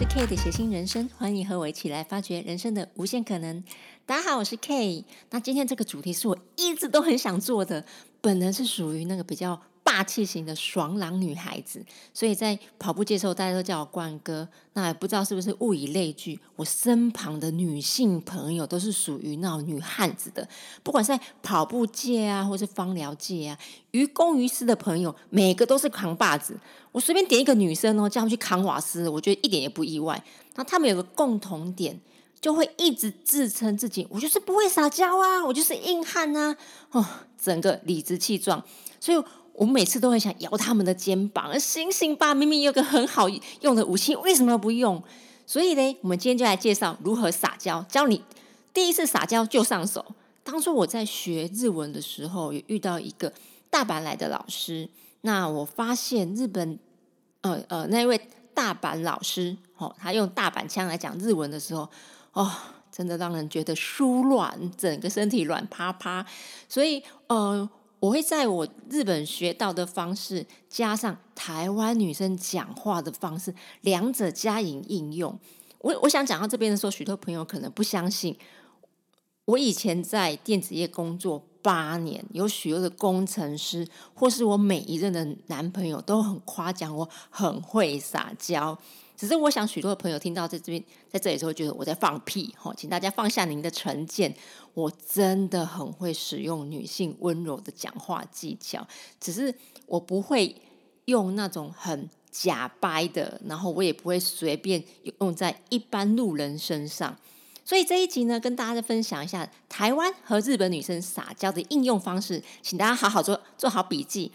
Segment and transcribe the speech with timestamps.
[0.00, 3.62] 是 K 的谐星人生，欢迎和我一起来发掘人生的无限可能。
[4.06, 5.04] 大家好，我是 K。
[5.28, 7.84] 那今天这个主题是我一直都很想做的，
[8.22, 9.60] 本人是属于那个比较。
[10.00, 14.48] 霸气型的爽朗女孩子，所以在跑步界的时候，大家都叫我冠哥。
[14.72, 20.48] 那也不知道是不是物以类聚，我身旁的女性朋友都是属于那种女汉子的。
[20.82, 23.58] 不管在跑步界啊，或是芳疗界啊，
[23.90, 26.58] 于公于私的朋友，每个都是扛把子。
[26.92, 30.24] 我随便点一个女生哦，叫他们去扛瓦斯，我觉得一点也不意外。
[30.54, 32.00] 那他们有个共同点，
[32.40, 36.56] 就会一直自称自己，我就是不会撒娇啊，我就是硬汉啊，
[36.92, 37.04] 哦，
[37.38, 38.64] 整个理直气壮，
[38.98, 39.22] 所以。
[39.60, 42.34] 我每次都很想摇他们的肩膀，醒醒吧！
[42.34, 43.28] 明明有个很好
[43.60, 45.02] 用的武器，为什么不用？
[45.44, 48.24] 所以呢，我们今天就来介绍如何撒娇，教你
[48.72, 50.02] 第一次撒娇就上手。
[50.42, 53.30] 当初我在学日文的时候，也遇到一个
[53.68, 54.88] 大阪来的老师，
[55.20, 56.78] 那我发现日本
[57.42, 58.18] 呃呃那位
[58.54, 61.86] 大阪老师哦，他用大阪腔来讲日文的时候，
[62.32, 62.50] 哦，
[62.90, 66.24] 真的让人觉得酥软，整个身体软趴趴。
[66.66, 67.68] 所以呃。
[68.00, 75.38] 我会在我日本学到的方式，加上台湾女生讲话的方式，两者加以应用。
[75.78, 78.36] 我我想讲到这边的时候，许多朋友可能不相信。
[79.44, 88.78] 我以前在电子业工作八年，有许多的工程师，或是我每一任的男朋友，都很夸奖我很会撒娇。
[89.20, 92.54] 只是我想，许多的朋友听到在这边在这里时候，觉得我在放屁。
[92.56, 94.34] 哈，请大家放下您的成见，
[94.72, 98.88] 我真的很会使用女性温柔的讲话技巧，
[99.20, 99.54] 只是
[99.84, 100.56] 我不会
[101.04, 104.82] 用那种很假掰的，然后我也不会随便
[105.18, 107.14] 用在一般路人身上。
[107.62, 114.32] 所以这一集呢，跟大家分享一下台湾和日本女生撒娇的应用方式，请大家好好做做好笔记。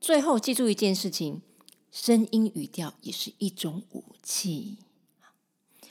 [0.00, 1.40] 最后记住一件事情。
[1.94, 4.78] 声音语调也是一种武器。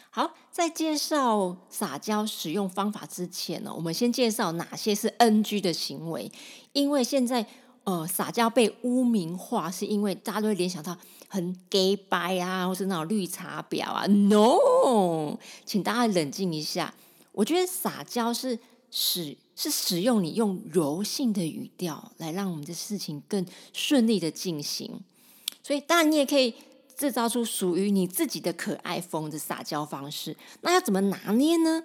[0.10, 6.30] 好，在介绍撒娇使用方法之前呢，我们先介绍哪些是 NG 的行为。
[6.74, 7.48] 因为现在
[7.86, 10.98] 呃撒娇被污名化，是因为大家都会联想到
[11.30, 14.06] 很 gay 白啊，或是那种绿茶婊啊。
[14.06, 16.94] No，请大家冷静一下。
[17.32, 18.60] 我觉得撒娇是
[18.92, 25.00] 使是使用你用柔性的语调来让我们的事情更顺利的进行。
[25.64, 26.54] 所以，当然你也可以
[26.96, 30.36] 制造出属于你自己的可爱风的撒娇方式。
[30.62, 31.84] 那要怎么拿捏呢？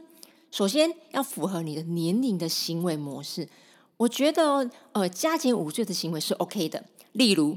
[0.50, 3.49] 首先要符合你的年龄的行为模式。
[3.99, 6.84] 我觉得，呃，加减五岁的行为是 OK 的。
[7.12, 7.56] 例如，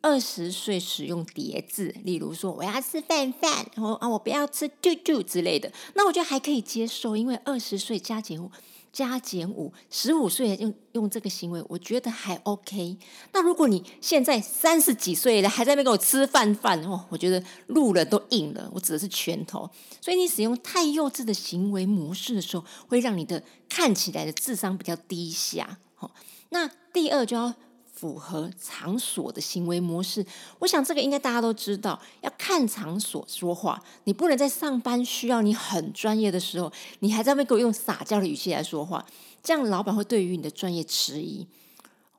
[0.00, 8.50] 二十岁使用叠字，例如说我要吃饭饭，然后啊我不要吃嘟嘟之类的，那我觉得还可以接受，因为二十岁加减五。
[8.92, 12.98] 加减五，十五岁用用这个行为，我觉得还 OK。
[13.32, 18.70] 那如果你现在三十几岁了，还在那边给我吃饭饭哦，我觉得路人都硬了。
[18.74, 19.70] 我指的是拳头。
[20.00, 25.78] 所以你使用太幼稚的行为模式的时候，会让你的看起来的智商比较低下。
[25.94, 26.12] 好，
[26.50, 27.54] 那第二就要。
[28.00, 30.24] 符合场所的行为模式，
[30.58, 33.78] 我想这个应该大家都知道，要看场所说话。
[34.04, 39.04] 你不能在上班需要你很专业的时候，你还在那给我用撒娇的语气来说话，
[39.42, 41.46] 这样老板会对于你的专业迟疑，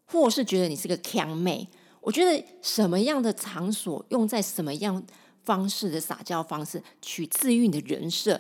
[0.06, 1.68] 或是觉得你是个强妹。
[2.02, 5.04] 我觉得什么样的场所用在什么样
[5.44, 8.40] 方式的撒娇方式，取自于你的人设。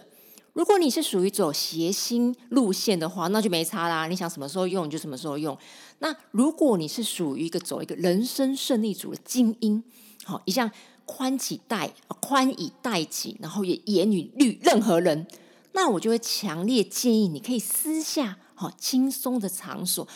[0.53, 4.07] 如果你是属于走谐星路线的话，那就没差啦。
[4.07, 5.57] 你想什么时候用就什么时候用。
[6.00, 9.84] 那如果你是属于一个走一个人生胜利组的精英，
[10.25, 10.69] 好，一向
[11.06, 15.25] 宽以待宽以待己，然后也言语虑任何人，
[15.73, 20.07] 那我就会强烈建议你可以私下好轻松的场所，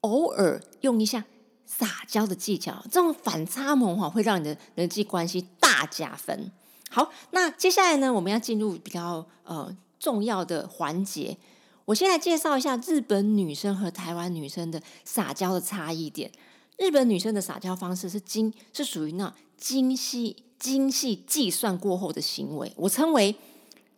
[0.00, 1.24] 偶尔用一下
[1.64, 6.52] 撒娇的技巧，这种反差萌哈会让你的人际关系大加分。
[6.94, 11.38] 好，那接下来呢，我们要进入比较呃重要的环节。
[11.86, 16.30] 我先来介绍一下日本女生和台湾女生的撒娇的差异点。
[16.76, 23.36] 日本女生的撒娇方式是精，是属于那精细、精细计算过后的行为，我称为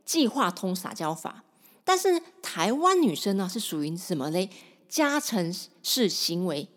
[0.04, 1.42] 计划通撒娇法。
[1.82, 4.48] 但是台湾女生呢，是属于什么嘞？
[4.88, 5.52] 加成
[5.82, 6.69] 式行为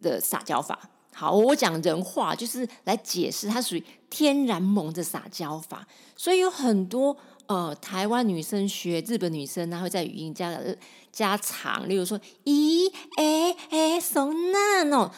[0.00, 0.90] 的撒娇法。
[1.18, 5.84] 好，我讲人话，就是来解释它属于天然萌的撒娇法。
[6.16, 7.16] 所以有很多
[7.46, 10.56] 呃台湾女生学日本女生，她会在语音加
[11.10, 15.10] 加长，例如说咦哎哎，so 那种。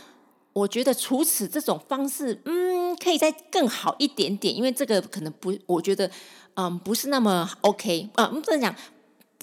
[0.52, 6.10] 我觉得除此这种方式，嗯，可以再更好一点点，因为这个可能不，我觉得
[6.54, 8.74] 嗯不是那么 OK 啊，我们这样讲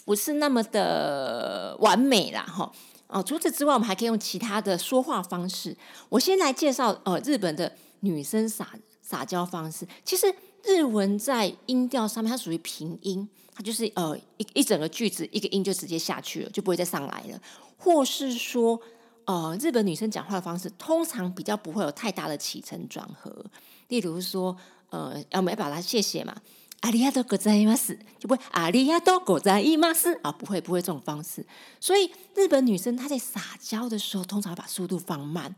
[0.06, 2.72] 不是那么的完美啦，哈。
[3.08, 5.76] 哦，除此之外，我们还可以用其他的说话方式。
[6.10, 7.72] 我先来介绍呃日本的
[8.02, 8.70] 女生撒
[9.02, 9.88] 撒娇方式。
[10.04, 10.28] 其实
[10.64, 17.42] 日文在音调上面，它属于平音，它就是呃一一整个句子一个音就直接下去了，就不会再上来了。
[17.78, 18.78] 或是说，
[19.26, 23.46] 呃，日本女生讲话的方式通常比较不会有太大的起承转合。
[23.88, 24.58] 例如说，
[24.90, 26.36] 呃，我们要表达谢谢嘛，
[26.81, 31.47] 阿里亚多ございます，就不会阿里亚多ございます啊，不会不会这种方式。
[31.79, 35.55] 所以日本女生她在撒娇的时候，通常会把速度放慢，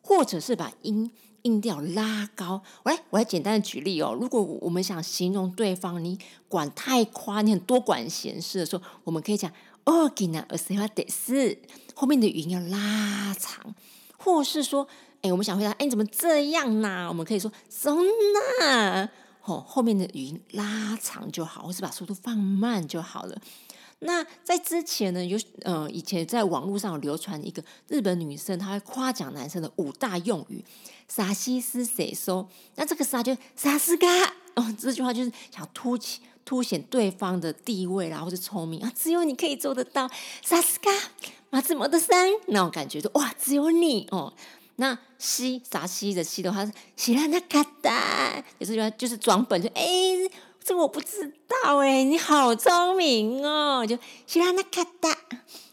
[0.00, 1.10] 或者是把音
[1.42, 2.62] 音调拉高。
[2.84, 6.16] 我来我来简单的举例哦，如果我们想形容对方，你
[6.48, 9.50] 管太夸，你很多管闲事的时候，我们可以讲
[9.84, 11.58] 哦，给那而是要得是
[11.94, 13.74] 后面的语音要拉长，
[14.16, 14.86] 或是说。
[15.22, 17.06] 哎，我们想回答，哎，你怎么这样呢？
[17.06, 19.06] 我们可以说 “so na”，
[19.45, 23.39] 吼，后面的语音拉长就好，或是把速度放慢就好了。
[23.99, 30.65] 那在之前呢，有呃，以前在网络上流传一个日本女生，她会夸奖男生的五大用语，
[31.07, 32.49] 傻西斯谁说？
[32.75, 34.07] 那这个“傻”就“傻斯嘎”
[34.55, 40.09] 哦，这句话就是想凸起凸显对方的地位啦，或是聪明啊，只有你可以做得到
[40.43, 40.91] ，“傻斯嘎”
[41.51, 44.33] 马自摩的山那种感觉，就哇，只有你哦。
[44.76, 49.84] 那西啥西的西的话是西拉那卡达，就是就是装笨，就哎，
[50.64, 55.10] 这个我不知道哎，你好聪明哦，就西拉那卡达。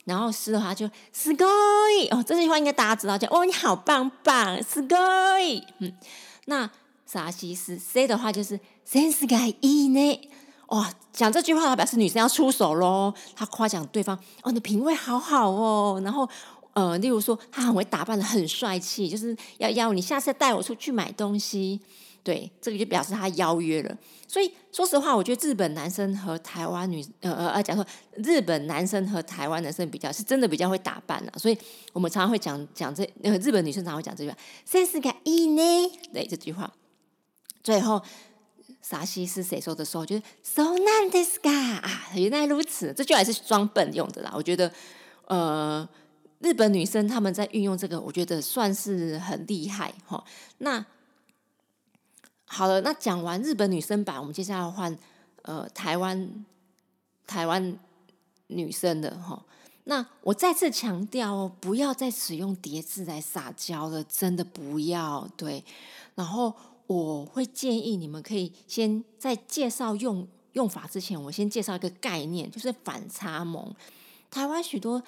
[0.03, 4.97] 然后是的话就すごい哦，这句话应该大家知道，叫哦你好棒棒，すご
[5.39, 5.63] い。
[5.79, 5.94] 嗯，
[6.45, 6.69] 那
[7.06, 10.19] 啥西是 say 的话就是センスがいいね。
[10.68, 16.27] 哇，讲这句话表示女生要出手喽，她夸奖对方哦，你的品味好好哦，然后。
[16.74, 21.78] 呃，例如说，他很会打扮的很帅气，就是要邀你下次带我出去买东西，
[22.22, 23.94] 对，这个就表示他邀约了。
[24.26, 27.86] 所以说实话，我觉得日本男生和台湾女，呃呃呃，假如说
[28.24, 31.32] 日本男生和台湾男生比较，是真的比较会打扮的。
[31.38, 31.58] 所以
[31.92, 35.62] 我们常常会讲讲这，呃，日本女生常会讲这句话“三十个一呢”，
[36.14, 36.72] 对这句话。
[37.62, 38.00] 最后，
[38.80, 39.84] 沙西是谁说的？
[39.84, 44.32] 时候就是 “so nice ga” 啊，原来如此，这句还是装笨用的啦。
[44.34, 44.72] 我觉得，
[45.26, 45.86] 呃。
[46.42, 50.22] 日本女生他们在运用这个，我觉得算是很厉害哈。
[50.58, 50.84] 那
[52.44, 54.98] 好了，那讲完日本女生版，我们接下来换
[55.42, 56.44] 呃台湾
[57.28, 57.78] 台湾
[58.48, 59.40] 女生的哈。
[59.84, 65.64] 那我再次强调哦，不要再使用叠字来撒娇了，真的不要对。
[66.16, 66.52] 然后
[66.88, 73.72] 我会建议你们可以先在介绍用用法之前，我先介绍一个概念，就是反差萌。
[74.28, 75.00] 台湾许多。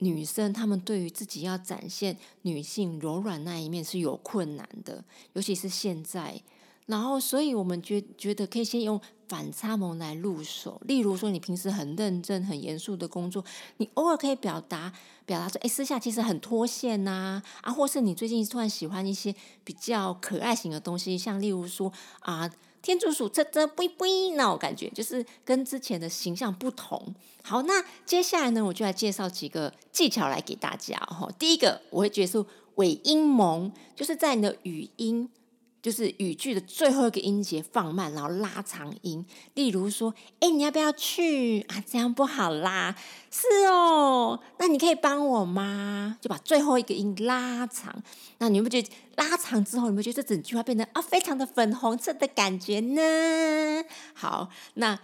[0.00, 5.02] 女生她们对于自己要展现女性柔软那一面是有困难的，
[5.32, 6.42] 尤其是现在。
[6.86, 10.80] 然后，所以我们觉觉得可以先用反差萌来入手。
[10.86, 13.44] 例如说，你平时很认真、很严肃的工作，
[13.76, 14.92] 你偶尔可以表达
[15.24, 19.32] 表达说：“哎，私下其实很脱线呐。”啊，或是你最近突然喜欢一些
[19.62, 22.50] 比较可爱型的东西，像例如说啊。
[22.82, 27.14] 天竺鼠这这不不那种感觉，就是跟之前的形象不同。
[27.42, 31.28] 好，那接下来呢，我就来介绍几个技巧来给大家哈。
[31.38, 32.44] 第一个，我会觉得是
[32.76, 35.28] 尾音萌，就是在你的语音。
[35.82, 39.24] 就是语句的最后一个音节放慢，然后拉长音。
[39.54, 41.82] 例如说：“哎，你要不要去啊？
[41.90, 42.94] 这样不好啦。”
[43.30, 46.18] 是哦，那你可以帮我吗？
[46.20, 48.02] 就把最后一个音拉长。
[48.38, 53.84] 那你有没有觉得拉长之后，有没有觉得这整句话变得啊非常的粉红色的感觉呢？
[54.14, 54.98] 好，那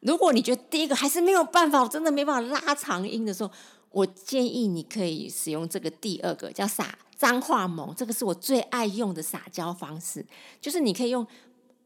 [0.00, 3.50] 如果你觉得第一个还是没有办法，我真的没办法拉长音的时候，
[3.92, 6.96] 我建议你可以使用这个第二个叫撒。
[7.14, 10.26] 脏话萌，这个是我最爱用的撒娇方式，
[10.60, 11.24] 就是你可以用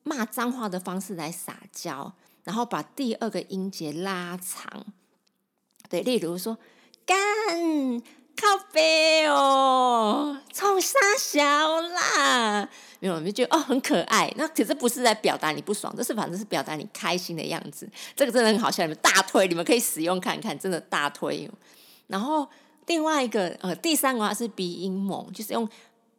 [0.02, 2.10] 骂脏话的方式来撒娇，
[2.42, 4.86] 然后把第二个音节拉长。
[5.90, 6.56] 对，例如说
[7.04, 7.18] 干
[8.34, 11.42] 靠背哦，冲啥小
[11.82, 12.66] 啦，
[13.00, 14.32] 没有你，就觉得哦很可爱。
[14.38, 17.86] 那可是不是在表达你不爽，这是反正是表达你开心的样子。
[18.14, 21.50] 这个真的很好笑，你们大推，你们可以使用看看，真的大推。
[22.06, 22.48] 然后。
[22.88, 25.68] 另外一个呃，第三个话是鼻音猛，就是用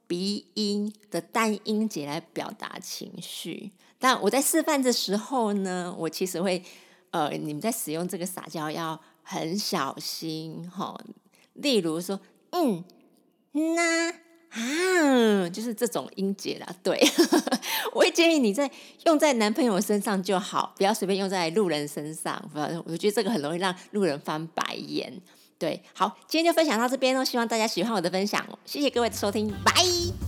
[0.06, 3.72] 鼻音的单音节来表达情绪。
[3.98, 6.62] 但我在示范的时候呢，我其实会
[7.12, 10.94] 呃，你们在使用这个撒娇要很小心哈。
[11.54, 12.84] 例如说，嗯，
[13.54, 14.12] 那
[14.50, 16.68] 啊，就是这种音节啦。
[16.84, 17.02] 对，
[17.96, 18.70] 我会建议你在
[19.06, 22.50] 用在男朋友身上就好，不要随便用在路人身上。
[22.54, 25.22] 反正我觉得这个很容易让路人翻白眼。
[25.60, 30.27] 对，好，今天就分享到这边哦，希望大家喜欢我的分享，谢谢各位的收听，拜。